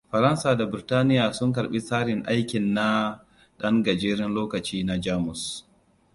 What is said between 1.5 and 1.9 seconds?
karɓi